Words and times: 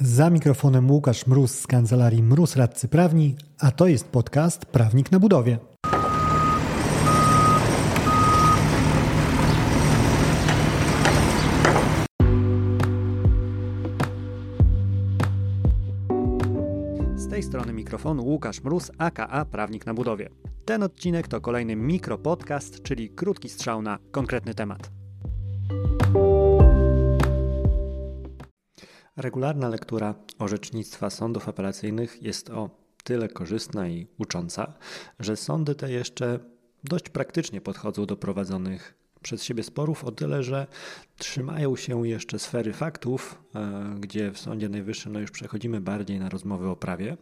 Za 0.00 0.30
mikrofonem 0.30 0.90
Łukasz 0.90 1.26
Mróz 1.26 1.58
z 1.60 1.66
kancelarii 1.66 2.22
Mróz 2.22 2.56
Radcy 2.56 2.88
Prawni, 2.88 3.36
a 3.58 3.70
to 3.70 3.86
jest 3.86 4.08
podcast 4.08 4.66
Prawnik 4.66 5.12
na 5.12 5.20
budowie. 5.20 5.58
Z 17.16 17.28
tej 17.30 17.42
strony 17.42 17.72
mikrofonu 17.72 18.24
Łukasz 18.24 18.64
Mróz, 18.64 18.90
aka 18.98 19.44
Prawnik 19.44 19.86
na 19.86 19.94
budowie. 19.94 20.28
Ten 20.64 20.82
odcinek 20.82 21.28
to 21.28 21.40
kolejny 21.40 21.76
mikropodcast, 21.76 22.82
czyli 22.82 23.10
krótki 23.10 23.48
strzał 23.48 23.82
na 23.82 23.98
konkretny 24.10 24.54
temat. 24.54 24.95
Regularna 29.16 29.68
lektura 29.68 30.14
orzecznictwa 30.38 31.10
sądów 31.10 31.48
apelacyjnych 31.48 32.22
jest 32.22 32.50
o 32.50 32.70
tyle 33.04 33.28
korzystna 33.28 33.88
i 33.88 34.06
ucząca, 34.18 34.72
że 35.18 35.36
sądy 35.36 35.74
te 35.74 35.92
jeszcze 35.92 36.38
dość 36.84 37.08
praktycznie 37.08 37.60
podchodzą 37.60 38.06
do 38.06 38.16
prowadzonych 38.16 39.05
przez 39.26 39.44
siebie 39.44 39.62
sporów 39.62 40.04
o 40.04 40.12
tyle, 40.12 40.42
że 40.42 40.66
trzymają 41.18 41.76
się 41.76 42.08
jeszcze 42.08 42.38
sfery 42.38 42.72
faktów, 42.72 43.42
e, 43.54 43.94
gdzie 44.00 44.32
w 44.32 44.38
Sądzie 44.38 44.68
Najwyższym 44.68 45.12
no 45.12 45.20
już 45.20 45.30
przechodzimy 45.30 45.80
bardziej 45.80 46.20
na 46.20 46.28
rozmowy 46.28 46.68
o 46.68 46.76
prawie. 46.76 47.16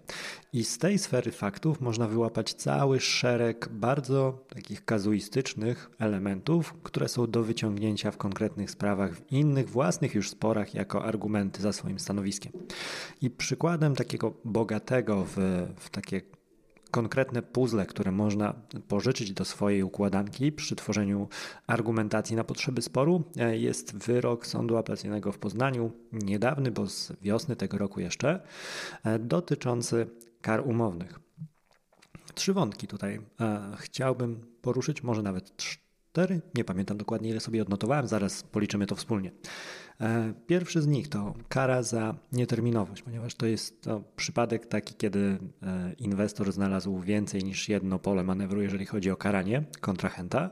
I 0.52 0.64
z 0.64 0.78
tej 0.78 0.98
sfery 0.98 1.32
faktów 1.32 1.80
można 1.80 2.08
wyłapać 2.08 2.54
cały 2.54 3.00
szereg 3.00 3.68
bardzo 3.72 4.38
takich 4.48 4.84
kazuistycznych 4.84 5.90
elementów, 5.98 6.74
które 6.82 7.08
są 7.08 7.30
do 7.30 7.42
wyciągnięcia 7.42 8.10
w 8.10 8.16
konkretnych 8.16 8.70
sprawach, 8.70 9.14
w 9.14 9.32
innych 9.32 9.68
własnych 9.68 10.14
już 10.14 10.30
sporach 10.30 10.74
jako 10.74 11.04
argumenty 11.04 11.62
za 11.62 11.72
swoim 11.72 11.98
stanowiskiem. 11.98 12.52
I 13.20 13.30
przykładem 13.30 13.96
takiego 13.96 14.34
bogatego 14.44 15.24
w, 15.24 15.36
w 15.76 15.90
takie 15.90 16.20
konkretne 16.94 17.42
puzzle, 17.42 17.86
które 17.86 18.12
można 18.12 18.54
pożyczyć 18.88 19.32
do 19.32 19.44
swojej 19.44 19.82
układanki 19.82 20.52
przy 20.52 20.76
tworzeniu 20.76 21.28
argumentacji 21.66 22.36
na 22.36 22.44
potrzeby 22.44 22.82
sporu, 22.82 23.24
e, 23.36 23.58
jest 23.58 23.96
wyrok 23.96 24.46
Sądu 24.46 24.76
Apelacyjnego 24.76 25.32
w 25.32 25.38
Poznaniu, 25.38 25.92
niedawny, 26.12 26.70
bo 26.70 26.86
z 26.86 27.12
wiosny 27.22 27.56
tego 27.56 27.78
roku 27.78 28.00
jeszcze, 28.00 28.40
e, 29.04 29.18
dotyczący 29.18 30.06
kar 30.40 30.68
umownych. 30.68 31.20
Trzy 32.34 32.52
wątki 32.52 32.86
tutaj 32.86 33.20
e, 33.40 33.76
chciałbym 33.78 34.46
poruszyć, 34.62 35.02
może 35.02 35.22
nawet 35.22 35.56
cztery, 36.14 36.40
nie 36.54 36.64
pamiętam 36.64 36.96
dokładnie 36.96 37.30
ile 37.30 37.40
sobie 37.40 37.62
odnotowałem, 37.62 38.08
zaraz 38.08 38.42
policzymy 38.42 38.86
to 38.86 38.94
wspólnie. 38.94 39.32
E, 40.00 40.34
pierwszy 40.46 40.82
z 40.82 40.86
nich 40.86 41.08
to 41.08 41.34
kara 41.48 41.82
za 41.82 42.14
nieterminowość, 42.32 43.02
ponieważ 43.02 43.34
to 43.34 43.46
jest 43.46 43.82
to 43.82 44.04
przypadek 44.16 44.66
taki, 44.66 44.94
kiedy 44.94 45.38
e, 45.62 45.92
inwestor 45.98 46.52
znalazł 46.52 47.00
więcej 47.00 47.44
niż 47.44 47.68
jedno 47.68 47.98
pole 47.98 48.24
manewru, 48.24 48.62
jeżeli 48.62 48.86
chodzi 48.86 49.10
o 49.10 49.16
karanie 49.16 49.64
kontrahenta. 49.80 50.50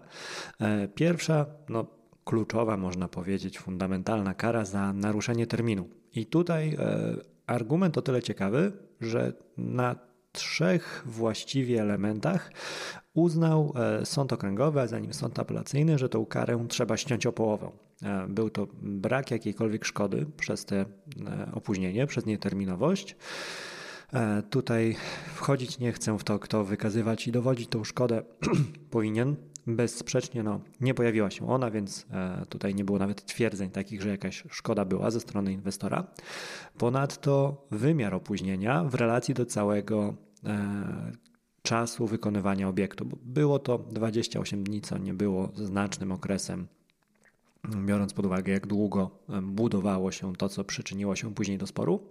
E, 0.60 0.88
pierwsza, 0.88 1.46
no, 1.68 1.86
kluczowa, 2.24 2.76
można 2.76 3.08
powiedzieć, 3.08 3.58
fundamentalna 3.58 4.34
kara 4.34 4.64
za 4.64 4.92
naruszenie 4.92 5.46
terminu. 5.46 5.88
I 6.14 6.26
tutaj 6.26 6.76
argument 7.46 7.98
o 7.98 8.02
tyle 8.02 8.22
ciekawy, 8.22 8.72
że 9.00 9.32
na 9.56 9.96
trzech 10.32 11.02
właściwie 11.06 11.82
elementach 11.82 12.50
uznał 13.14 13.72
e, 13.76 14.06
sąd 14.06 14.32
okręgowy, 14.32 14.80
a 14.80 14.86
zanim 14.86 15.12
sąd 15.14 15.38
apelacyjny, 15.38 15.98
że 15.98 16.08
tą 16.08 16.26
karę 16.26 16.66
trzeba 16.68 16.96
ściąć 16.96 17.26
o 17.26 17.32
połowę. 17.32 17.70
E, 18.02 18.26
był 18.28 18.50
to 18.50 18.66
brak 18.82 19.30
jakiejkolwiek 19.30 19.84
szkody 19.84 20.26
przez 20.36 20.64
te 20.64 20.80
e, 20.80 20.86
opóźnienie, 21.52 22.06
przez 22.06 22.26
nieterminowość. 22.26 23.16
Tutaj 24.50 24.96
wchodzić 25.34 25.78
nie 25.78 25.92
chcę 25.92 26.18
w 26.18 26.24
to, 26.24 26.38
kto 26.38 26.64
wykazywać 26.64 27.28
i 27.28 27.32
dowodzić 27.32 27.68
tą 27.68 27.84
szkodę 27.84 28.22
powinien. 28.90 29.36
Bezsprzecznie 29.66 30.42
no, 30.42 30.60
nie 30.80 30.94
pojawiła 30.94 31.30
się 31.30 31.48
ona, 31.48 31.70
więc 31.70 32.06
tutaj 32.48 32.74
nie 32.74 32.84
było 32.84 32.98
nawet 32.98 33.24
twierdzeń 33.24 33.70
takich, 33.70 34.02
że 34.02 34.08
jakaś 34.08 34.44
szkoda 34.50 34.84
była 34.84 35.10
ze 35.10 35.20
strony 35.20 35.52
inwestora. 35.52 36.06
Ponadto 36.78 37.64
wymiar 37.70 38.14
opóźnienia 38.14 38.84
w 38.84 38.94
relacji 38.94 39.34
do 39.34 39.46
całego 39.46 40.14
czasu 41.62 42.06
wykonywania 42.06 42.68
obiektu. 42.68 43.04
Bo 43.04 43.16
było 43.22 43.58
to 43.58 43.78
28 43.78 44.64
dni, 44.64 44.80
co 44.80 44.98
nie 44.98 45.14
było 45.14 45.52
znacznym 45.54 46.12
okresem, 46.12 46.66
biorąc 47.84 48.12
pod 48.12 48.26
uwagę, 48.26 48.52
jak 48.52 48.66
długo 48.66 49.10
budowało 49.42 50.12
się 50.12 50.36
to, 50.36 50.48
co 50.48 50.64
przyczyniło 50.64 51.16
się 51.16 51.34
później 51.34 51.58
do 51.58 51.66
sporu. 51.66 52.06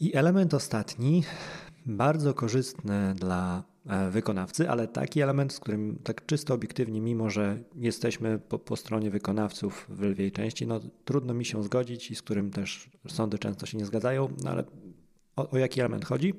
I 0.00 0.16
element 0.16 0.54
ostatni, 0.54 1.24
bardzo 1.86 2.34
korzystny 2.34 3.14
dla 3.14 3.64
e, 3.86 4.10
wykonawcy, 4.10 4.70
ale 4.70 4.88
taki 4.88 5.20
element, 5.20 5.52
z 5.52 5.60
którym 5.60 5.98
tak 6.04 6.26
czysto 6.26 6.54
obiektywnie, 6.54 7.00
mimo 7.00 7.30
że 7.30 7.58
jesteśmy 7.76 8.38
po, 8.38 8.58
po, 8.58 8.76
stronie 8.76 9.10
wykonawców 9.10 9.86
w 9.88 10.02
lwiej 10.02 10.32
części, 10.32 10.66
no 10.66 10.80
trudno 11.04 11.34
mi 11.34 11.44
się 11.44 11.62
zgodzić 11.62 12.10
i 12.10 12.14
z 12.14 12.22
którym 12.22 12.50
też 12.50 12.90
sądy 13.08 13.38
często 13.38 13.66
się 13.66 13.78
nie 13.78 13.84
zgadzają, 13.86 14.28
no 14.44 14.50
ale 14.50 14.64
o, 15.36 15.50
o 15.50 15.58
jaki 15.58 15.80
element 15.80 16.04
chodzi? 16.04 16.34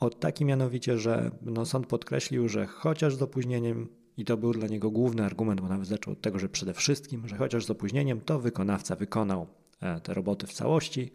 O 0.00 0.10
taki 0.10 0.44
mianowicie, 0.44 0.98
że 0.98 1.30
no, 1.42 1.66
sąd 1.66 1.86
podkreślił, 1.86 2.48
że 2.48 2.66
chociaż 2.66 3.14
z 3.14 3.22
opóźnieniem, 3.22 3.88
i 4.16 4.24
to 4.24 4.36
był 4.36 4.52
dla 4.52 4.68
niego 4.68 4.90
główny 4.90 5.24
argument, 5.24 5.60
bo 5.60 5.68
nawet 5.68 5.86
zaczął 5.86 6.12
od 6.12 6.20
tego, 6.20 6.38
że 6.38 6.48
przede 6.48 6.74
wszystkim, 6.74 7.28
że 7.28 7.36
chociaż 7.36 7.64
z 7.64 7.70
opóźnieniem, 7.70 8.20
to 8.20 8.38
wykonawca 8.38 8.96
wykonał 8.96 9.46
e, 9.80 10.00
te 10.00 10.14
roboty 10.14 10.46
w 10.46 10.52
całości 10.52 11.10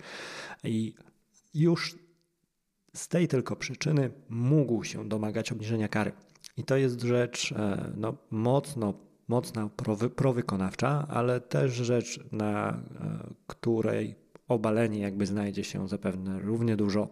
i 0.63 0.93
już 1.53 1.95
z 2.93 3.07
tej 3.07 3.27
tylko 3.27 3.55
przyczyny 3.55 4.11
mógł 4.29 4.83
się 4.83 5.09
domagać 5.09 5.51
obniżenia 5.51 5.87
kary. 5.87 6.11
I 6.57 6.63
to 6.63 6.77
jest 6.77 7.01
rzecz 7.01 7.51
e, 7.51 7.91
no, 7.97 8.17
mocno, 8.31 8.93
mocno 9.27 9.69
prowykonawcza, 10.15 11.07
ale 11.09 11.41
też 11.41 11.73
rzecz, 11.73 12.19
na 12.31 12.69
e, 12.69 12.73
której 13.47 14.24
obalenie 14.47 14.99
jakby 14.99 15.25
znajdzie 15.25 15.63
się 15.63 15.87
zapewne 15.87 16.39
równie 16.39 16.75
dużo 16.77 17.09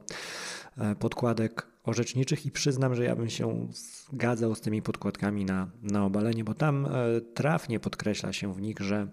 e, 0.78 0.96
podkładek 0.96 1.68
orzeczniczych 1.84 2.46
i 2.46 2.52
przyznam, 2.52 2.96
że 2.96 3.04
ja 3.04 3.16
bym 3.16 3.30
się 3.30 3.68
zgadzał 3.72 4.56
z 4.56 4.62
tymi 4.62 4.82
podkładkami 4.82 5.46
na, 5.46 5.72
na 5.82 6.06
obalenie, 6.06 6.44
bo 6.44 6.54
tam 6.54 6.86
e, 6.86 6.90
trafnie 7.22 7.80
podkreśla 7.80 8.34
się 8.34 8.54
w 8.54 8.62
nich, 8.62 8.80
że 8.80 9.08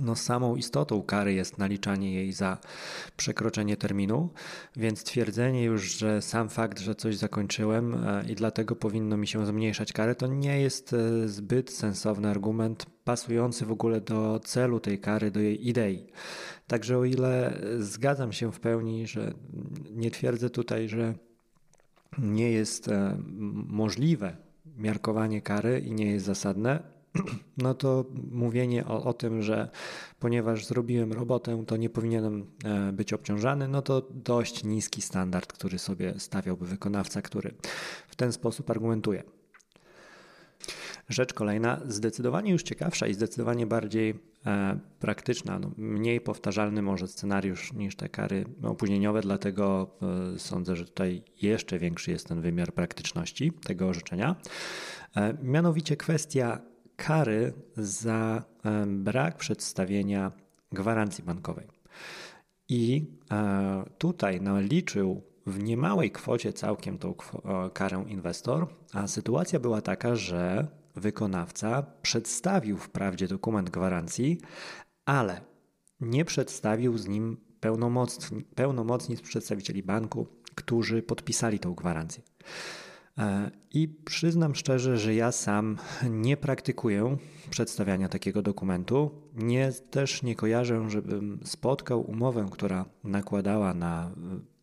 no 0.00 0.16
samą 0.16 0.56
istotą 0.56 1.02
kary 1.02 1.34
jest 1.34 1.58
naliczanie 1.58 2.14
jej 2.14 2.32
za 2.32 2.58
przekroczenie 3.16 3.76
terminu, 3.76 4.30
więc 4.76 5.04
twierdzenie 5.04 5.64
już, 5.64 5.98
że 5.98 6.22
sam 6.22 6.48
fakt, 6.48 6.78
że 6.78 6.94
coś 6.94 7.16
zakończyłem 7.16 7.94
e, 7.94 8.24
i 8.28 8.34
dlatego 8.34 8.76
powinno 8.76 9.16
mi 9.16 9.26
się 9.26 9.46
zmniejszać 9.46 9.92
karę, 9.92 10.14
to 10.14 10.26
nie 10.26 10.60
jest 10.60 10.92
e, 10.92 11.28
zbyt 11.28 11.70
sensowny 11.70 12.28
argument, 12.28 12.86
pasujący 13.04 13.66
w 13.66 13.72
ogóle 13.72 14.00
do 14.00 14.40
celu 14.44 14.80
tej 14.80 14.98
kary, 14.98 15.30
do 15.30 15.40
jej 15.40 15.68
idei. 15.68 16.06
Także 16.66 16.98
o 16.98 17.04
ile 17.04 17.60
zgadzam 17.78 18.32
się 18.32 18.52
w 18.52 18.60
pełni, 18.60 19.06
że 19.06 19.34
nie 19.90 20.10
twierdzę 20.10 20.50
tutaj, 20.50 20.88
że 20.88 21.14
nie 22.18 22.50
jest 22.50 22.88
e, 22.88 23.18
możliwe 23.68 24.36
miarkowanie 24.76 25.42
kary 25.42 25.80
i 25.80 25.92
nie 25.92 26.06
jest 26.06 26.26
zasadne, 26.26 26.91
no 27.56 27.74
to 27.74 28.04
mówienie 28.30 28.86
o, 28.86 29.04
o, 29.04 29.12
tym, 29.12 29.42
że 29.42 29.70
ponieważ 30.18 30.66
zrobiłem 30.66 31.12
robotę, 31.12 31.64
to 31.66 31.76
nie 31.76 31.90
powinienem 31.90 32.46
e, 32.64 32.92
być 32.92 33.12
obciążany, 33.12 33.68
no 33.68 33.82
to 33.82 34.08
dość 34.10 34.64
niski 34.64 35.02
standard, 35.02 35.52
który 35.52 35.78
sobie 35.78 36.14
stawiałby 36.18 36.66
wykonawca, 36.66 37.22
który 37.22 37.54
w 38.08 38.16
ten 38.16 38.32
sposób 38.32 38.70
argumentuje. 38.70 39.22
Rzecz 41.08 41.32
kolejna, 41.32 41.80
zdecydowanie 41.88 42.52
już 42.52 42.62
ciekawsza 42.62 43.06
i 43.06 43.14
zdecydowanie 43.14 43.66
bardziej 43.66 44.14
e, 44.46 44.78
praktyczna, 45.00 45.58
no, 45.58 45.70
mniej 45.76 46.20
powtarzalny 46.20 46.82
może 46.82 47.08
scenariusz 47.08 47.72
niż 47.72 47.96
te 47.96 48.08
kary 48.08 48.44
opóźnieniowe, 48.62 49.20
dlatego 49.20 49.90
e, 50.34 50.38
sądzę, 50.38 50.76
że 50.76 50.84
tutaj 50.84 51.22
jeszcze 51.42 51.78
większy 51.78 52.10
jest 52.10 52.28
ten 52.28 52.40
wymiar 52.40 52.72
praktyczności 52.72 53.52
tego 53.64 53.88
orzeczenia. 53.88 54.36
E, 55.16 55.34
mianowicie 55.42 55.96
kwestia 55.96 56.71
kary 57.02 57.52
za 57.76 58.42
brak 58.86 59.36
przedstawienia 59.36 60.32
gwarancji 60.72 61.24
bankowej. 61.24 61.68
I 62.68 63.06
e, 63.30 63.84
tutaj 63.98 64.40
naliczył 64.40 65.22
w 65.46 65.62
niemałej 65.62 66.10
kwocie 66.10 66.52
całkiem 66.52 66.98
tą 66.98 67.14
karę 67.74 68.04
inwestor, 68.08 68.66
a 68.92 69.06
sytuacja 69.06 69.60
była 69.60 69.80
taka, 69.80 70.16
że 70.16 70.66
wykonawca 70.96 71.82
przedstawił 72.02 72.78
wprawdzie 72.78 73.28
dokument 73.28 73.70
gwarancji, 73.70 74.40
ale 75.04 75.40
nie 76.00 76.24
przedstawił 76.24 76.98
z 76.98 77.08
nim 77.08 77.36
pełnomocnic, 77.60 78.44
pełnomocnic 78.54 79.20
przedstawicieli 79.20 79.82
banku, 79.82 80.26
którzy 80.54 81.02
podpisali 81.02 81.58
tą 81.58 81.74
gwarancję. 81.74 82.22
E, 83.18 83.50
I 83.70 83.88
przyznam 83.88 84.54
szczerze, 84.54 84.98
że 84.98 85.14
ja 85.14 85.32
sam 85.32 85.78
nie 86.10 86.36
praktykuję 86.36 87.16
przedstawiania 87.50 88.08
takiego 88.08 88.42
dokumentu. 88.42 89.10
Nie, 89.34 89.72
też 89.90 90.22
nie 90.22 90.34
kojarzę, 90.34 90.90
żebym 90.90 91.40
spotkał 91.44 92.10
umowę, 92.10 92.48
która 92.50 92.84
nakładała 93.04 93.74
na 93.74 94.10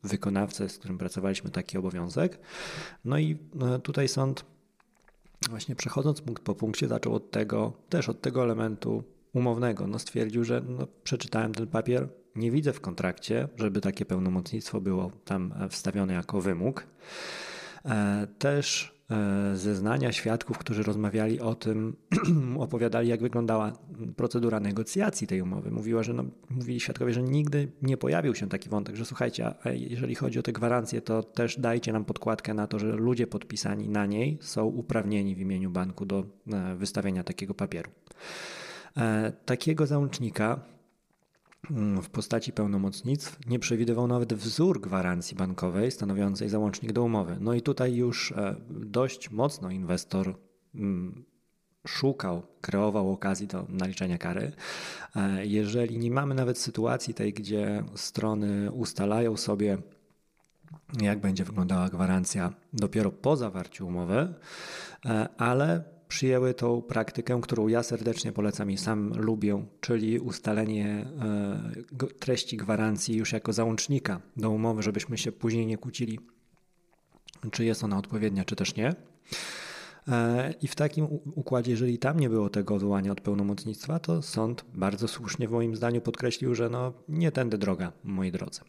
wykonawcę, 0.04 0.70
z 0.70 0.78
którym 0.78 0.98
pracowaliśmy 0.98 1.50
taki 1.50 1.78
obowiązek. 1.78 2.40
No 3.06 3.18
i 3.18 3.38
e, 3.62 3.80
tutaj 3.80 4.08
sąd, 4.08 4.46
właśnie 5.50 5.76
przechodząc 5.76 6.22
punkt 6.22 6.44
po 6.44 6.56
punkcie, 6.56 6.88
zaczął 6.88 7.16
od 7.16 7.32
tego, 7.32 7.74
też 7.90 8.10
od 8.10 8.22
tego 8.22 8.44
elementu 8.44 9.04
umownego. 9.34 9.88
No 9.88 10.00
stwierdził, 10.00 10.44
że 10.44 10.62
no, 10.68 10.88
przeczytałem 11.04 11.54
ten 11.54 11.68
papier, 11.68 12.10
nie 12.36 12.52
widzę 12.52 12.74
w 12.74 12.82
kontrakcie, 12.82 13.48
żeby 13.56 13.82
takie 13.82 14.06
pełnomocnictwo 14.06 14.82
było 14.82 15.12
tam 15.26 15.54
wstawione 15.70 16.14
jako 16.14 16.42
wymóg. 16.42 16.88
E, 17.86 18.28
też 18.40 18.96
e, 19.12 19.56
zeznania 19.56 20.12
świadków, 20.12 20.58
którzy 20.58 20.84
rozmawiali 20.84 21.40
o 21.40 21.56
tym, 21.56 21.96
opowiadali, 22.60 23.10
jak 23.10 23.22
wyglądała 23.22 23.74
procedura 24.16 24.60
negocjacji 24.60 25.28
tej 25.28 25.42
umowy. 25.42 25.72
Mówiła, 25.72 26.04
że 26.04 26.14
no, 26.14 26.24
mówili 26.50 26.80
świadkowie, 26.80 27.14
że 27.14 27.24
nigdy 27.24 27.72
nie 27.82 27.98
pojawił 27.98 28.36
się 28.36 28.50
taki 28.50 28.70
wątek, 28.70 28.96
że 28.96 29.06
słuchajcie, 29.06 29.54
jeżeli 29.74 30.16
chodzi 30.16 30.40
o 30.40 30.44
te 30.44 30.52
gwarancje, 30.52 31.02
to 31.02 31.24
też 31.24 31.60
dajcie 31.60 31.94
nam 31.94 32.06
podkładkę 32.06 32.54
na 32.54 32.68
to, 32.68 32.80
że 32.80 32.88
ludzie 32.92 33.28
podpisani 33.28 33.90
na 33.90 34.06
niej 34.06 34.38
są 34.42 34.66
uprawnieni 34.66 35.36
w 35.36 35.40
imieniu 35.40 35.70
banku 35.70 36.06
do 36.06 36.26
e, 36.54 36.76
wystawienia 36.76 37.24
takiego 37.24 37.54
papieru. 37.54 37.92
Takiego 39.46 39.86
załącznika 39.86 40.60
w 42.04 42.10
postaci 42.10 42.54
pełnomocnictw 42.54 43.48
nie 43.48 43.60
przewidywał 43.60 44.08
nawet 44.08 44.34
wzór 44.34 44.82
gwarancji 44.82 45.38
bankowej 45.38 45.92
stanowiącej 45.92 46.50
załącznik 46.50 46.92
do 46.92 47.04
umowy. 47.04 47.38
No 47.40 47.54
i 47.54 47.62
tutaj 47.62 47.96
już 47.96 48.32
e, 48.32 48.56
dość 48.70 49.32
mocno 49.32 49.72
inwestor 49.72 50.36
mm, 50.76 51.26
szukał, 51.88 52.44
kreował 52.62 53.12
okazji 53.12 53.48
do 53.48 53.66
naliczenia 53.70 54.18
kary. 54.18 54.52
E, 55.16 55.46
jeżeli 55.46 55.98
nie 55.98 56.12
mamy 56.12 56.36
nawet 56.36 56.58
sytuacji 56.58 57.14
tej, 57.14 57.34
gdzie 57.34 57.84
strony 57.96 58.72
ustalają 58.72 59.38
sobie, 59.38 59.78
jak 61.02 61.20
będzie 61.20 61.44
wyglądała 61.44 61.90
gwarancja 61.90 62.54
dopiero 62.74 63.12
po 63.12 63.36
zawarciu 63.36 63.88
umowy, 63.88 64.34
e, 65.06 65.30
ale 65.38 65.99
przyjęły 66.10 66.54
tą 66.54 66.82
praktykę, 66.82 67.40
którą 67.42 67.68
ja 67.68 67.84
serdecznie 67.84 68.32
polecam 68.32 68.72
i 68.72 68.78
sam 68.78 69.14
lubię, 69.16 69.66
czyli 69.82 70.20
ustalenie 70.20 71.06
e, 71.22 72.08
treści 72.20 72.58
gwarancji 72.58 73.16
już 73.16 73.34
jako 73.34 73.54
załącznika 73.54 74.22
do 74.38 74.50
umowy, 74.50 74.84
żebyśmy 74.84 75.18
się 75.18 75.32
później 75.32 75.66
nie 75.66 75.78
kłócili, 75.78 76.20
czy 77.52 77.66
jest 77.66 77.84
ona 77.84 77.98
odpowiednia, 77.98 78.46
czy 78.46 78.56
też 78.56 78.76
nie. 78.76 78.96
E, 80.08 80.54
I 80.62 80.68
w 80.68 80.76
takim 80.76 81.08
układzie, 81.36 81.72
jeżeli 81.72 82.00
tam 82.00 82.20
nie 82.20 82.30
było 82.30 82.50
tego 82.50 82.76
odwołania 82.76 83.12
od 83.12 83.22
pełnomocnictwa, 83.22 84.00
to 84.00 84.22
sąd 84.22 84.66
bardzo 84.74 85.08
słusznie 85.08 85.48
w 85.48 85.52
moim 85.52 85.76
zdaniu 85.76 86.02
podkreślił, 86.02 86.56
że 86.56 86.70
no, 86.70 86.94
nie 87.10 87.32
tędy 87.32 87.58
droga, 87.58 87.92
moi 88.04 88.32
drodzy. 88.32 88.62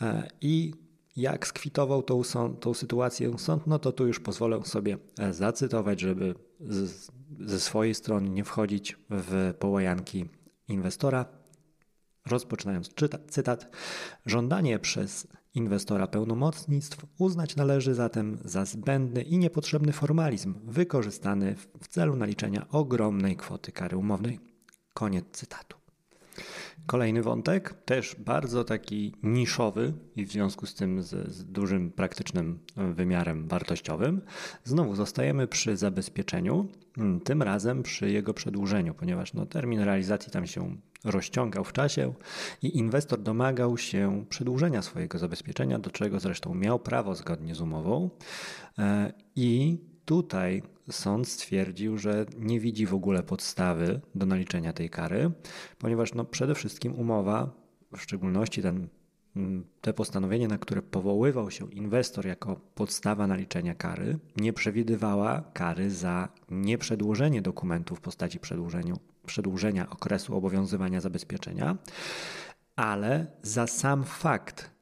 E, 0.00 0.28
I 0.40 0.74
jak 1.18 1.46
skwitował 1.46 2.02
tą, 2.02 2.22
tą 2.60 2.74
sytuację 2.74 3.38
sąd, 3.38 3.66
no 3.66 3.78
to 3.78 3.92
tu 3.92 4.06
już 4.06 4.20
pozwolę 4.20 4.64
sobie 4.64 4.98
e, 5.18 5.32
zacytować, 5.32 6.00
żeby 6.00 6.34
z, 6.60 7.10
ze 7.40 7.60
swojej 7.60 7.94
strony 7.94 8.30
nie 8.30 8.44
wchodzić 8.44 8.96
w 9.10 9.54
połajanki 9.58 10.28
inwestora. 10.68 11.26
Rozpoczynając 12.26 12.94
czyta, 12.94 13.18
cytat, 13.28 13.76
żądanie 14.26 14.78
przez 14.78 15.26
inwestora 15.54 16.06
pełnomocnictw 16.06 17.06
uznać 17.18 17.56
należy 17.56 17.94
zatem 17.94 18.38
za 18.44 18.64
zbędny 18.64 19.22
i 19.22 19.38
niepotrzebny 19.38 19.92
formalizm 19.92 20.54
wykorzystany 20.64 21.56
w 21.80 21.88
celu 21.88 22.16
naliczenia 22.16 22.66
ogromnej 22.68 23.36
kwoty 23.36 23.72
kary 23.72 23.96
umownej. 23.96 24.40
Koniec 24.94 25.24
cytatu. 25.32 25.87
Kolejny 26.86 27.22
wątek, 27.22 27.74
też 27.84 28.16
bardzo 28.18 28.64
taki 28.64 29.14
niszowy 29.22 29.92
i 30.16 30.26
w 30.26 30.32
związku 30.32 30.66
z 30.66 30.74
tym 30.74 31.02
z, 31.02 31.32
z, 31.32 31.44
dużym 31.44 31.90
praktycznym 31.90 32.58
wymiarem 32.76 33.48
wartościowym. 33.48 34.20
Znowu 34.64 34.94
zostajemy 34.94 35.46
przy 35.46 35.76
zabezpieczeniu, 35.76 36.68
mm, 36.98 37.20
tym 37.20 37.42
razem 37.42 37.82
przy 37.82 38.10
jego 38.10 38.34
przedłużeniu, 38.34 38.94
ponieważ 38.94 39.34
no, 39.34 39.46
termin 39.46 39.80
realizacji 39.80 40.32
tam 40.32 40.46
się 40.46 40.76
rozciągał 41.04 41.64
w 41.64 41.72
czasie 41.72 42.14
i 42.62 42.78
inwestor 42.78 43.22
domagał 43.22 43.78
się 43.78 44.24
przedłużenia 44.28 44.82
swojego 44.82 45.18
zabezpieczenia, 45.18 45.78
do 45.78 45.90
czego 45.90 46.20
zresztą 46.20 46.54
miał 46.54 46.78
prawo 46.78 47.14
zgodnie 47.14 47.54
z 47.54 47.60
umową. 47.60 48.10
E, 48.78 49.12
I 49.36 49.78
tutaj 50.08 50.62
sąd 50.90 51.28
stwierdził, 51.28 51.98
że 51.98 52.26
nie 52.38 52.60
widzi 52.60 52.86
w 52.86 52.94
ogóle 52.94 53.22
podstawy 53.22 54.00
do 54.14 54.26
naliczenia 54.26 54.72
tej 54.72 54.90
kary, 54.90 55.30
ponieważ 55.78 56.14
no 56.14 56.24
przede 56.24 56.54
wszystkim 56.54 56.94
umowa, 56.94 57.50
w 57.96 58.02
szczególności 58.02 58.62
ten, 58.62 58.88
mm, 59.36 59.64
te 59.80 59.92
postanowienie, 59.92 60.48
na 60.48 60.58
które 60.58 60.82
powoływał 60.82 61.50
się 61.50 61.72
inwestor 61.72 62.26
jako 62.26 62.60
podstawa 62.74 63.26
naliczenia 63.26 63.74
kary, 63.74 64.18
nie 64.36 64.52
przewidywała 64.52 65.42
kary 65.52 65.90
za 65.90 66.28
nieprzedłożenie 66.50 67.42
dokumentu 67.42 67.96
w 67.96 68.00
postaci 68.00 68.38
przedłużenia 69.26 69.90
okresu 69.90 70.36
obowiązywania 70.36 71.00
zabezpieczenia, 71.00 71.76
ale 72.76 73.26
za 73.42 73.66
sam 73.66 74.04
fakt 74.04 74.77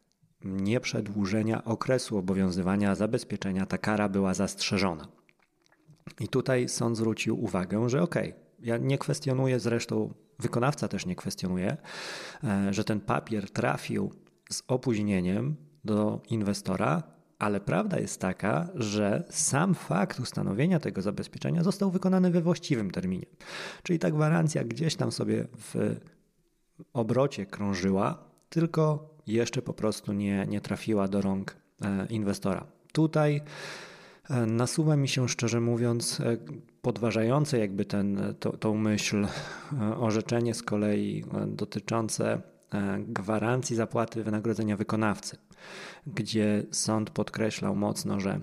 nieprzedłużenia 0.47 1.65
okresu 1.65 2.19
obowiązywania 2.19 2.95
zabezpieczenia 2.95 3.67
ta 3.67 3.79
kara 3.79 4.09
była 4.09 4.35
zastrzeżona. 4.35 5.09
I 6.21 6.29
tutaj 6.29 6.69
sąd 6.69 6.97
zwrócił 6.97 7.45
uwagę, 7.45 7.89
że 7.89 8.03
okej, 8.03 8.29
okay, 8.29 8.41
ja 8.61 8.77
nie 8.77 8.99
kwestionuję, 8.99 9.61
zresztą 9.61 10.15
wykonawca 10.39 10.89
też 10.89 11.07
nie 11.07 11.17
kwestionuje, 11.17 11.77
e, 12.45 12.75
że 12.75 12.85
ten 12.85 13.01
papier 13.01 13.51
trafił 13.51 14.13
z 14.51 14.63
opóźnieniem 14.69 15.57
do 15.85 16.21
inwestora, 16.31 17.03
ale 17.39 17.61
prawda 17.61 17.99
jest 17.99 18.21
taka, 18.21 18.69
że 18.75 19.25
sam 19.31 19.75
fakt 19.75 20.21
ustanowienia 20.21 20.81
tego 20.81 21.03
zabezpieczenia 21.03 21.63
został 21.63 21.91
wykonany 21.91 22.31
we 22.31 22.41
właściwym 22.41 22.91
terminie. 22.91 23.27
Czyli 23.83 23.99
ta 23.99 24.11
gwarancja 24.11 24.65
gdzieś 24.65 24.97
tam 24.97 25.13
sobie 25.13 25.47
w 25.59 25.97
obrocie 26.93 27.47
krążyła, 27.47 28.25
tylko 28.49 29.16
jeszcze 29.27 29.63
po 29.63 29.75
prostu 29.75 30.13
nie, 30.13 30.47
nie 30.49 30.61
trafiła 30.61 31.09
do 31.09 31.21
rąk 31.21 31.57
e, 31.83 32.07
inwestora. 32.11 32.67
Tutaj 32.93 33.41
E, 34.31 34.47
nasuwa 34.47 34.97
mi 34.97 35.09
się 35.09 35.29
szczerze 35.29 35.61
mówiąc 35.61 36.21
e, 36.21 36.37
podważające 36.83 37.59
jakby 37.59 37.85
ten, 37.85 38.35
to, 38.41 38.57
tą 38.57 38.75
myśl 38.75 39.27
orzeczenie 40.01 40.55
z 40.55 40.63
kolei 40.63 41.25
dotyczące 41.47 42.43
gwarancji 42.99 43.77
zapłaty 43.77 44.25
wynagrodzenia 44.25 44.77
wykonawcy, 44.77 45.37
gdzie 46.07 46.63
sąd 46.71 47.11
podkreślał 47.11 47.77
mocno, 47.77 48.21
że 48.21 48.41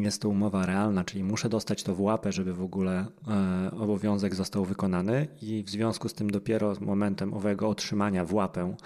jest 0.00 0.22
to 0.22 0.28
umowa 0.28 0.66
realna, 0.66 1.04
czyli 1.04 1.24
muszę 1.24 1.48
dostać 1.48 1.82
to 1.82 1.94
w 1.94 2.00
łapę, 2.00 2.32
żeby 2.32 2.52
w 2.54 2.62
ogóle 2.62 3.06
e, 3.28 3.70
obowiązek 3.70 4.34
został 4.34 4.64
wykonany 4.64 5.28
i 5.42 5.62
w 5.62 5.70
związku 5.70 6.08
z 6.08 6.14
tym 6.14 6.30
dopiero 6.30 6.72
momentem 6.80 7.34
owego 7.34 7.68
otrzymania 7.68 8.24
w 8.24 8.34
łapę 8.34 8.76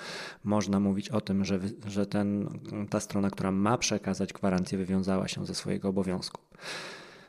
można 0.44 0.80
mówić 0.80 1.08
o 1.08 1.20
tym, 1.20 1.44
że, 1.44 1.60
że 1.86 2.06
ten, 2.06 2.48
ta 2.90 3.00
strona, 3.00 3.30
która 3.30 3.52
ma 3.52 3.78
przekazać 3.78 4.32
gwarancję, 4.32 4.78
wywiązała 4.78 5.28
się 5.28 5.46
ze 5.46 5.54
swojego 5.54 5.88
obowiązku. 5.88 6.40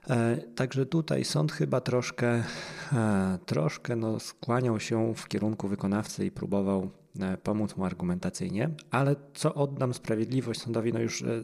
E, 0.09 0.37
także 0.37 0.85
tutaj 0.85 1.25
sąd 1.25 1.51
chyba 1.51 1.81
troszkę, 1.81 2.43
e, 2.93 3.39
troszkę 3.45 3.95
no 3.95 4.19
skłaniał 4.19 4.79
się 4.79 5.13
w 5.15 5.27
kierunku 5.27 5.67
wykonawcy 5.67 6.25
i 6.25 6.31
próbował 6.31 6.89
pomóc 7.43 7.77
mu 7.77 7.85
argumentacyjnie, 7.85 8.69
ale 8.91 9.15
co 9.33 9.53
oddam 9.53 9.93
sprawiedliwość 9.93 10.61
sądowi, 10.61 10.93
no 10.93 10.99
już 10.99 11.21
e, 11.21 11.43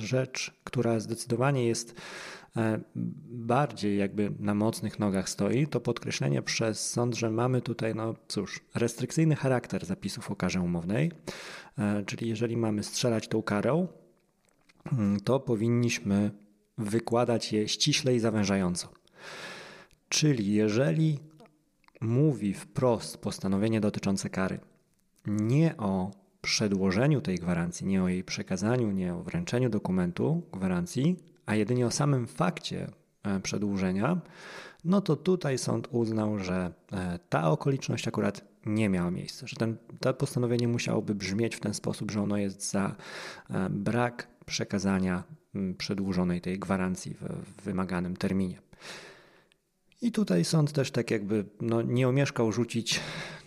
rzecz, 0.00 0.60
która 0.64 1.00
zdecydowanie 1.00 1.66
jest 1.66 1.94
e, 2.56 2.80
bardziej 3.30 3.98
jakby 3.98 4.32
na 4.38 4.54
mocnych 4.54 4.98
nogach 4.98 5.28
stoi, 5.28 5.66
to 5.66 5.80
podkreślenie 5.80 6.42
przez 6.42 6.90
sąd, 6.90 7.14
że 7.14 7.30
mamy 7.30 7.62
tutaj, 7.62 7.94
no 7.94 8.14
cóż, 8.28 8.60
restrykcyjny 8.74 9.36
charakter 9.36 9.86
zapisów 9.86 10.30
o 10.30 10.36
karze 10.36 10.60
umownej, 10.60 11.12
czyli 12.06 12.28
jeżeli 12.28 12.56
mamy 12.56 12.82
strzelać 12.82 13.28
tą 13.28 13.42
karą, 13.42 13.88
mm, 14.92 15.20
to 15.20 15.40
powinniśmy 15.40 16.30
wykładać 16.78 17.52
je 17.52 17.68
ściśle 17.68 18.14
i 18.14 18.20
zawężająco. 18.20 18.88
Czyli 20.08 20.52
jeżeli 20.52 21.18
mówi 22.00 22.54
wprost 22.54 23.18
postanowienie 23.18 23.80
dotyczące 23.80 24.30
kary, 24.30 24.60
nie 25.26 25.76
o 25.76 26.10
przedłożeniu 26.42 27.20
tej 27.20 27.38
gwarancji, 27.38 27.86
nie 27.86 28.02
o 28.02 28.08
jej 28.08 28.24
przekazaniu, 28.24 28.90
nie 28.90 29.14
o 29.14 29.22
wręczeniu 29.22 29.70
dokumentu 29.70 30.42
gwarancji, 30.52 31.16
a 31.46 31.54
jedynie 31.54 31.86
o 31.86 31.90
samym 31.90 32.26
fakcie 32.26 32.90
e, 33.22 33.40
przedłużenia, 33.40 34.20
no 34.84 35.00
to 35.00 35.16
tutaj 35.16 35.58
sąd 35.58 35.88
uznał, 35.90 36.38
że 36.38 36.72
e, 36.92 37.18
ta 37.28 37.50
okoliczność 37.50 38.08
akurat 38.08 38.44
nie 38.66 38.88
miała 38.88 39.10
miejsca, 39.10 39.46
że 39.46 39.56
ten, 39.56 39.76
to 40.00 40.14
postanowienie 40.14 40.68
musiałoby 40.68 41.14
brzmieć 41.14 41.56
w 41.56 41.60
ten 41.60 41.74
sposób, 41.74 42.10
że 42.10 42.22
ono 42.22 42.36
jest 42.36 42.70
za 42.70 42.96
e, 43.50 43.70
brak 43.70 44.28
przekazania 44.46 45.24
przedłużonej 45.78 46.40
tej 46.40 46.58
gwarancji 46.58 47.14
w 47.14 47.62
wymaganym 47.62 48.16
terminie. 48.16 48.60
I 50.02 50.12
tutaj 50.12 50.44
sąd 50.44 50.72
też 50.72 50.90
tak 50.90 51.10
jakby 51.10 51.44
no, 51.60 51.82
nie 51.82 52.08
omieszkał 52.08 52.52
rzucić 52.52 53.00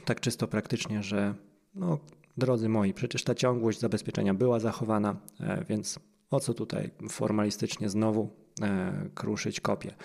tak 0.05 0.19
czysto 0.19 0.47
praktycznie, 0.47 1.03
że 1.03 1.35
no, 1.75 1.99
drodzy 2.37 2.69
moi, 2.69 2.93
przecież 2.93 3.23
ta 3.23 3.35
ciągłość 3.35 3.79
zabezpieczenia 3.79 4.33
była 4.33 4.59
zachowana, 4.59 5.15
e, 5.39 5.65
więc 5.69 5.99
o 6.31 6.39
co 6.39 6.53
tutaj 6.53 6.91
formalistycznie 7.09 7.89
znowu 7.89 8.29
e, 8.61 9.09
kruszyć 9.15 9.59
kopię. 9.59 9.95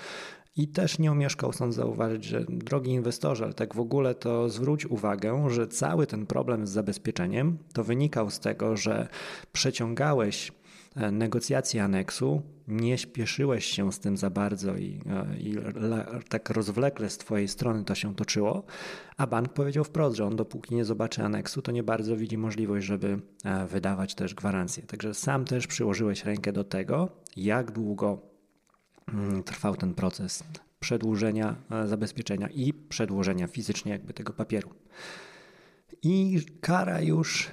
I 0.56 0.68
też 0.68 0.98
nie 0.98 1.12
omieszkał 1.12 1.52
sąd 1.52 1.74
zauważyć, 1.74 2.24
że 2.24 2.44
drogi 2.48 2.90
inwestorze, 2.90 3.44
ale 3.44 3.54
tak 3.54 3.74
w 3.74 3.80
ogóle 3.80 4.14
to 4.14 4.48
zwróć 4.48 4.86
uwagę, 4.86 5.50
że 5.50 5.68
cały 5.68 6.06
ten 6.06 6.26
problem 6.26 6.66
z 6.66 6.70
zabezpieczeniem 6.70 7.58
to 7.72 7.84
wynikał 7.84 8.30
z 8.30 8.40
tego, 8.40 8.76
że 8.76 9.08
przeciągałeś 9.52 10.52
negocjacji 10.96 11.80
aneksu, 11.80 12.42
nie 12.68 12.98
śpieszyłeś 12.98 13.64
się 13.64 13.92
z 13.92 13.98
tym 13.98 14.16
za 14.16 14.30
bardzo 14.30 14.76
i, 14.76 15.00
e, 15.06 15.38
i 15.38 15.56
tak 16.28 16.50
rozwlekle 16.50 17.10
z 17.10 17.18
Twojej 17.18 17.48
strony 17.48 17.84
to 17.84 17.94
się 17.94 18.14
toczyło, 18.14 18.62
a 19.16 19.26
bank 19.26 19.52
powiedział 19.52 19.84
wprost, 19.84 20.16
że 20.16 20.24
on 20.24 20.36
dopóki 20.36 20.74
nie 20.74 20.84
zobaczy 20.84 21.22
aneksu, 21.22 21.62
to 21.62 21.72
nie 21.72 21.82
bardzo 21.82 22.16
widzi 22.16 22.38
możliwość, 22.38 22.86
żeby 22.86 23.20
e, 23.44 23.66
wydawać 23.66 24.14
też 24.14 24.34
gwarancję. 24.34 24.82
Także 24.82 25.14
sam 25.14 25.44
też 25.44 25.66
przyłożyłeś 25.66 26.24
rękę 26.24 26.52
do 26.52 26.64
tego, 26.64 27.08
jak 27.36 27.70
długo 27.70 28.18
mm, 29.08 29.42
trwał 29.42 29.76
ten 29.76 29.94
proces 29.94 30.44
przedłużenia 30.80 31.56
zabezpieczenia 31.86 32.48
i 32.48 32.72
przedłożenia 32.72 33.46
fizycznie 33.46 33.92
jakby 33.92 34.12
tego 34.12 34.32
papieru. 34.32 34.70
I 36.02 36.40
kara 36.60 37.00
już 37.00 37.50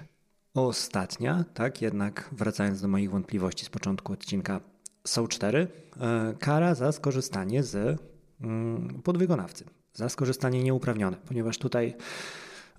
Ostatnia, 0.56 1.46
tak, 1.54 1.82
jednak 1.82 2.30
wracając 2.32 2.82
do 2.82 2.88
moich 2.88 3.12
wątpliwości 3.12 3.66
z 3.66 3.70
początku 3.70 4.14
odcinka, 4.14 4.62
są 5.08 5.28
cztery. 5.28 5.68
E, 6.02 6.34
kara 6.40 6.76
za 6.76 6.92
skorzystanie 6.92 7.64
z 7.64 8.02
mm, 8.42 9.02
podwykonawcy, 9.04 9.66
za 9.94 10.10
skorzystanie 10.10 10.64
nieuprawnione, 10.64 11.18
ponieważ 11.28 11.58
tutaj 11.58 11.96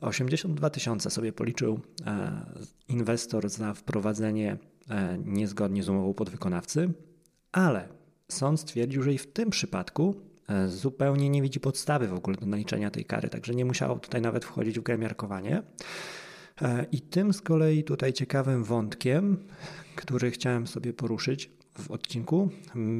82 0.01 0.71
tysiące 0.71 1.11
sobie 1.11 1.33
policzył 1.33 1.81
e, 2.07 2.47
inwestor 2.89 3.49
za 3.49 3.75
wprowadzenie 3.75 4.57
e, 4.91 5.19
niezgodnie 5.25 5.83
z 5.83 5.89
umową 5.89 6.15
podwykonawcy, 6.15 6.93
ale 7.53 7.89
sąd 8.29 8.61
stwierdził, 8.61 9.03
że 9.03 9.13
i 9.13 9.19
w 9.19 9.33
tym 9.33 9.51
przypadku 9.51 10.15
zupełnie 10.69 11.31
nie 11.31 11.43
widzi 11.43 11.61
podstawy 11.61 12.09
w 12.09 12.15
ogóle 12.15 12.37
do 12.37 12.47
naliczenia 12.47 12.91
tej 12.91 13.05
kary, 13.05 13.29
także 13.29 13.55
nie 13.55 13.65
musiało 13.65 13.99
tutaj 13.99 14.21
nawet 14.21 14.45
wchodzić 14.45 14.79
w 14.79 14.83
grę 14.83 14.99
miarkowanie. 14.99 15.57
E, 15.57 15.63
I 16.93 17.01
tym 17.01 17.33
z 17.33 17.41
kolei 17.41 17.85
tutaj 17.85 18.13
ciekawym 18.13 18.65
wątkiem, 18.65 19.37
który 19.97 20.31
chciałem 20.31 20.67
sobie 20.67 20.93
poruszyć 20.93 21.51
w 21.79 21.91
odcinku, 21.91 22.51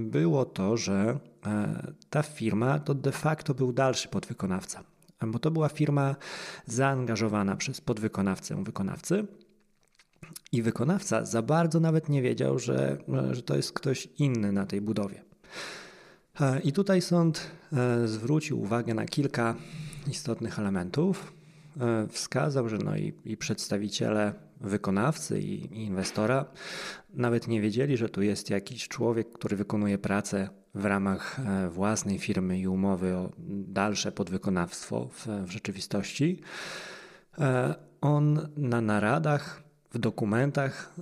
było 0.05 0.45
to, 0.45 0.77
że 0.77 1.19
e, 1.47 1.93
ta 2.11 2.23
firma 2.23 2.79
to 2.79 2.95
de 2.95 3.13
facto 3.13 3.55
był 3.55 3.73
dalszy 3.73 4.09
podwykonawca, 4.09 4.85
bo 5.27 5.39
to 5.39 5.51
była 5.51 5.69
firma 5.69 6.17
zaangażowana 6.67 7.57
przez 7.57 7.81
podwykonawcę 7.81 8.65
wykonawcy. 8.65 9.27
I 10.53 10.63
wykonawca 10.63 11.25
za 11.25 11.43
bardzo 11.43 11.81
nawet 11.81 12.09
nie 12.09 12.23
wiedział, 12.23 12.59
że, 12.59 12.99
że 13.31 13.43
to 13.43 13.57
jest 13.57 13.73
ktoś 13.73 14.09
inny 14.19 14.53
na 14.53 14.67
tej 14.67 14.81
budowie. 14.81 15.25
E, 16.41 16.61
I 16.61 16.73
tutaj 16.73 17.03
sąd 17.03 17.51
zwrócił 18.05 18.61
uwagę 18.61 18.95
na 18.95 19.05
kilka 19.05 19.55
istotnych 20.07 20.59
elementów, 20.59 21.33
E, 21.33 21.36
wskazał, 22.09 22.69
że 22.69 22.79
no 22.79 22.97
i, 22.97 23.13
i 23.25 23.37
przedstawiciele 23.37 24.35
wykonawcy 24.61 25.41
i, 25.41 25.75
i 25.75 25.85
inwestora 25.85 26.45
nawet 27.15 27.49
nie 27.49 27.61
wiedzieli, 27.61 27.97
że 27.97 28.09
tu 28.09 28.23
jest 28.23 28.51
jakiś 28.51 28.89
człowiek, 28.89 29.33
który 29.33 29.57
wykonuje 29.57 29.99
pracę 29.99 30.49
w 30.75 30.85
ramach 30.85 31.41
e, 31.41 31.69
własnej 31.69 32.19
firmy 32.19 32.59
i 32.59 32.69
umowy 32.69 33.15
o 33.15 33.33
dalsze 33.69 34.13
podwykonawstwo 34.13 35.09
w, 35.09 35.27
w 35.27 35.51
rzeczywistości. 35.51 36.41
E, 37.39 37.75
on 38.01 38.49
na 38.57 38.81
naradach, 38.81 39.63
w 39.91 39.99
dokumentach 39.99 40.95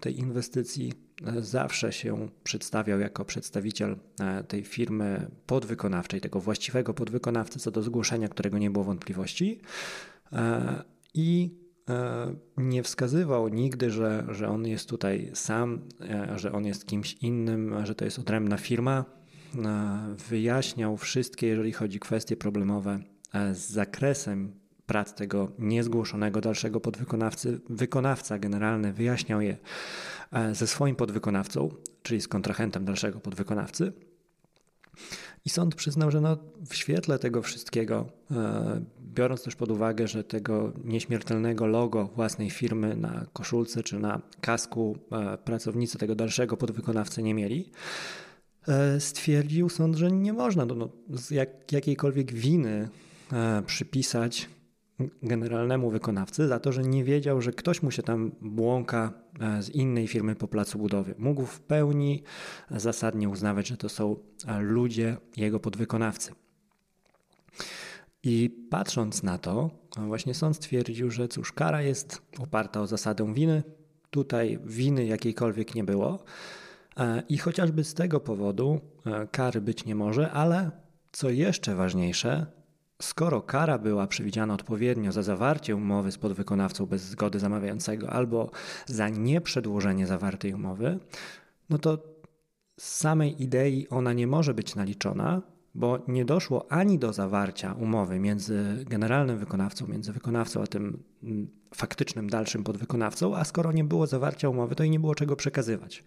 tej 0.00 0.18
inwestycji 0.18 0.92
zawsze 1.40 1.92
się 1.92 2.28
przedstawiał 2.44 3.00
jako 3.00 3.24
przedstawiciel 3.24 3.96
tej 4.48 4.64
firmy 4.64 5.30
podwykonawczej, 5.46 6.20
tego 6.20 6.40
właściwego 6.40 6.94
podwykonawcy, 6.94 7.58
co 7.58 7.70
do 7.70 7.82
zgłoszenia, 7.82 8.28
którego 8.28 8.58
nie 8.58 8.70
było 8.70 8.84
wątpliwości. 8.84 9.60
E, 10.32 10.82
I 11.14 11.58
e, 11.88 12.34
nie 12.56 12.82
wskazywał 12.82 13.48
nigdy, 13.48 13.90
że, 13.90 14.26
że 14.30 14.48
on 14.48 14.66
jest 14.66 14.88
tutaj 14.88 15.30
sam, 15.34 15.80
e, 16.00 16.38
że 16.38 16.52
on 16.52 16.64
jest 16.64 16.86
kimś 16.86 17.14
innym, 17.14 17.86
że 17.86 17.94
to 17.94 18.04
jest 18.04 18.18
odrębna 18.18 18.56
firma. 18.56 19.04
Wyjaśniał 20.28 20.96
wszystkie, 20.96 21.46
jeżeli 21.46 21.72
chodzi 21.72 21.98
o 21.98 22.00
kwestie 22.00 22.36
problemowe 22.36 22.98
z 23.52 23.58
zakresem 23.58 24.52
prac 24.86 25.14
tego 25.14 25.52
niezgłoszonego 25.58 26.40
dalszego 26.40 26.80
podwykonawcy. 26.80 27.60
Wykonawca 27.70 28.38
generalny 28.38 28.92
wyjaśniał 28.92 29.40
je 29.40 29.56
ze 30.52 30.66
swoim 30.66 30.96
podwykonawcą, 30.96 31.68
czyli 32.02 32.20
z 32.20 32.28
kontrahentem 32.28 32.84
dalszego 32.84 33.20
podwykonawcy. 33.20 33.92
I 35.44 35.50
sąd 35.50 35.74
przyznał, 35.74 36.10
że 36.10 36.20
no 36.20 36.36
w 36.66 36.74
świetle 36.74 37.18
tego 37.18 37.42
wszystkiego, 37.42 38.06
e, 38.30 38.80
biorąc 39.00 39.42
też 39.42 39.56
pod 39.56 39.70
uwagę, 39.70 40.08
że 40.08 40.24
tego 40.24 40.72
nieśmiertelnego 40.84 41.66
logo 41.66 42.04
własnej 42.16 42.50
firmy 42.50 42.96
na 42.96 43.26
koszulce 43.32 43.82
czy 43.82 43.98
na 43.98 44.20
kasku 44.40 44.98
e, 45.12 45.38
pracownicy 45.38 45.98
tego 45.98 46.14
dalszego 46.14 46.56
podwykonawcy 46.56 47.22
nie 47.22 47.34
mieli, 47.34 47.70
e, 48.68 49.00
stwierdził 49.00 49.68
sąd, 49.68 49.96
że 49.96 50.10
nie 50.10 50.32
można 50.32 50.66
no, 50.66 50.88
z 51.10 51.30
jak, 51.30 51.72
jakiejkolwiek 51.72 52.32
winy 52.32 52.88
przypisać 53.66 54.48
generalnemu 55.22 55.90
wykonawcy 55.90 56.48
za 56.48 56.60
to, 56.60 56.72
że 56.72 56.82
nie 56.82 57.04
wiedział, 57.04 57.40
że 57.40 57.52
ktoś 57.52 57.82
mu 57.82 57.90
się 57.90 58.02
tam 58.02 58.30
błąka 58.40 59.12
e, 59.40 59.62
z 59.62 59.70
innej 59.70 60.08
firmy 60.08 60.34
po 60.34 60.48
placu 60.48 60.78
budowy. 60.78 61.14
Mógł 61.18 61.46
w 61.46 61.60
pełni 61.60 62.22
zasadnie 62.70 63.28
uznawać, 63.28 63.68
że 63.68 63.76
to 63.76 63.88
są 63.88 64.16
e, 64.46 64.60
ludzie 64.60 65.16
jego 65.36 65.60
podwykonawcy. 65.60 66.32
I 68.22 68.66
patrząc 68.70 69.22
na 69.22 69.38
to, 69.38 69.70
e, 69.98 70.06
właśnie 70.06 70.34
sąd 70.34 70.56
stwierdził, 70.56 71.10
że 71.10 71.28
cóż, 71.28 71.52
kara 71.52 71.82
jest 71.82 72.22
oparta 72.38 72.80
o 72.80 72.86
zasadę 72.86 73.34
winy. 73.34 73.62
Tutaj 74.10 74.58
winy 74.64 75.06
jakiejkolwiek 75.06 75.74
nie 75.74 75.84
było. 75.84 76.24
I 77.28 77.38
chociażby 77.38 77.84
z 77.84 77.94
tego 77.94 78.20
powodu 78.20 78.80
kary 79.30 79.60
być 79.60 79.84
nie 79.84 79.94
może, 79.94 80.30
ale 80.30 80.70
co 81.12 81.30
jeszcze 81.30 81.74
ważniejsze, 81.74 82.46
Skoro 83.02 83.42
kara 83.42 83.78
była 83.78 84.06
przewidziana 84.06 84.54
odpowiednio 84.54 85.12
za 85.12 85.22
zawarcie 85.22 85.76
umowy 85.76 86.12
z 86.12 86.18
podwykonawcą 86.18 86.86
bez 86.86 87.02
zgody 87.02 87.38
zamawiającego 87.38 88.10
albo 88.10 88.50
za 88.86 89.08
nieprzedłożenie 89.08 90.06
zawartej 90.06 90.54
umowy, 90.54 90.98
no 91.70 91.78
to 91.78 91.98
z 92.80 92.96
samej 92.96 93.42
idei 93.42 93.88
ona 93.88 94.12
nie 94.12 94.26
może 94.26 94.54
być 94.54 94.74
naliczona, 94.74 95.42
bo 95.74 95.98
nie 96.08 96.24
doszło 96.24 96.72
ani 96.72 96.98
do 96.98 97.12
zawarcia 97.12 97.72
umowy 97.72 98.18
między 98.18 98.84
generalnym 98.88 99.38
wykonawcą, 99.38 99.86
między 99.86 100.12
wykonawcą 100.12 100.62
a 100.62 100.66
tym 100.66 101.02
mm, 101.22 101.48
faktycznym 101.74 102.30
dalszym 102.30 102.64
podwykonawcą, 102.64 103.36
a 103.36 103.44
skoro 103.44 103.72
nie 103.72 103.84
było 103.84 104.06
zawarcia 104.06 104.48
umowy, 104.48 104.74
to 104.74 104.84
i 104.84 104.90
nie 104.90 105.00
było 105.00 105.14
czego 105.14 105.36
przekazywać. 105.36 106.04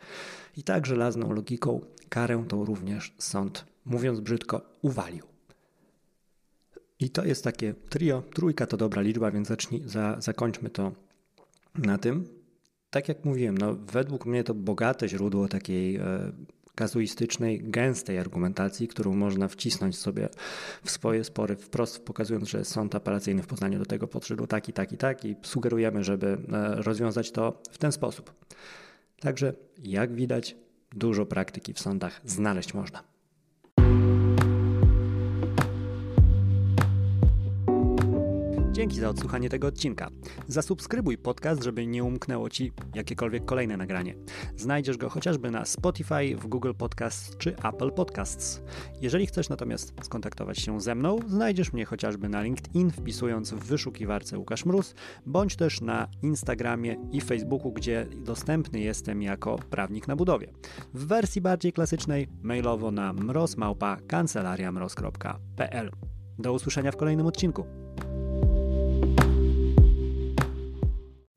I 0.57 0.63
tak 0.63 0.85
żelazną 0.85 1.33
logiką 1.33 1.81
karę 2.09 2.45
tą 2.47 2.65
również 2.65 3.13
sąd, 3.17 3.65
mówiąc 3.85 4.19
brzydko, 4.19 4.61
uwalił. 4.81 5.30
I 7.01 7.09
to 7.09 7.25
jest 7.25 7.43
takie 7.43 7.73
trio. 7.73 8.23
Trójka 8.33 8.65
to 8.67 8.77
dobra 8.77 9.01
liczba, 9.01 9.31
więc 9.31 9.47
zacznij, 9.47 9.81
za, 9.85 10.15
zakończmy 10.19 10.69
to 10.69 10.91
na 11.75 11.97
tym. 11.97 12.25
Tak 12.89 13.09
jak 13.09 13.25
mówiłem, 13.25 13.57
no, 13.57 13.75
według 13.75 14.25
mnie 14.25 14.43
to 14.43 14.53
bogate 14.53 15.09
źródło 15.09 15.47
takiej 15.47 15.95
e, 15.95 16.31
kazuistycznej, 16.75 17.59
gęstej 17.63 18.19
argumentacji, 18.19 18.87
którą 18.87 19.15
można 19.15 19.47
wcisnąć 19.47 19.97
sobie 19.97 20.29
w 20.83 20.91
swoje 20.91 21.23
spory, 21.23 21.55
wprost 21.55 22.05
pokazując, 22.05 22.49
że 22.49 22.65
sąd 22.65 22.95
apelacyjny 22.95 23.43
w 23.43 23.47
Poznaniu 23.47 23.79
do 23.79 23.85
tego 23.85 24.07
podszedł 24.07 24.47
tak 24.47 24.69
i 24.69 24.73
tak 24.73 24.91
i 24.91 24.97
tak 24.97 25.25
i 25.25 25.35
sugerujemy, 25.41 26.03
żeby 26.03 26.27
e, 26.27 26.75
rozwiązać 26.81 27.31
to 27.31 27.61
w 27.71 27.77
ten 27.77 27.91
sposób. 27.91 28.33
Także, 29.19 29.53
jak 29.77 30.15
widać, 30.15 30.55
dużo 30.91 31.25
praktyki 31.25 31.73
w 31.73 31.79
sądach 31.79 32.21
znaleźć 32.25 32.73
można. 32.73 33.10
Dzięki 38.71 38.99
za 38.99 39.09
odsłuchanie 39.09 39.49
tego 39.49 39.67
odcinka. 39.67 40.09
Zasubskrybuj 40.47 41.17
podcast, 41.17 41.63
żeby 41.63 41.87
nie 41.87 42.03
umknęło 42.03 42.49
Ci 42.49 42.71
jakiekolwiek 42.95 43.45
kolejne 43.45 43.77
nagranie. 43.77 44.15
Znajdziesz 44.57 44.97
go 44.97 45.09
chociażby 45.09 45.51
na 45.51 45.65
Spotify, 45.65 46.35
w 46.35 46.47
Google 46.47 46.73
Podcasts 46.77 47.37
czy 47.37 47.55
Apple 47.55 47.91
Podcasts. 47.91 48.61
Jeżeli 49.01 49.27
chcesz 49.27 49.49
natomiast 49.49 49.93
skontaktować 50.01 50.59
się 50.59 50.81
ze 50.81 50.95
mną, 50.95 51.19
znajdziesz 51.27 51.73
mnie 51.73 51.85
chociażby 51.85 52.29
na 52.29 52.41
LinkedIn, 52.41 52.91
wpisując 52.91 53.51
w 53.51 53.59
wyszukiwarce 53.59 54.37
Łukasz 54.37 54.65
Mróz, 54.65 54.95
bądź 55.25 55.55
też 55.55 55.81
na 55.81 56.07
Instagramie 56.21 56.97
i 57.11 57.21
Facebooku, 57.21 57.71
gdzie 57.71 58.07
dostępny 58.15 58.79
jestem 58.79 59.21
jako 59.21 59.55
prawnik 59.69 60.07
na 60.07 60.15
budowie. 60.15 60.53
W 60.93 61.05
wersji 61.05 61.41
bardziej 61.41 61.73
klasycznej 61.73 62.27
mailowo 62.41 62.91
na 62.91 63.13
mrozmałpa 63.13 63.97
kancelariamroz.pl. 64.07 65.91
Do 66.39 66.53
usłyszenia 66.53 66.91
w 66.91 66.97
kolejnym 66.97 67.27
odcinku. 67.27 67.65